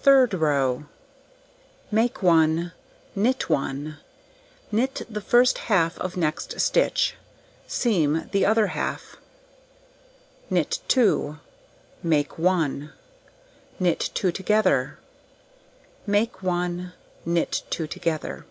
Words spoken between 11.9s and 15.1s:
make 1, knit 2 together,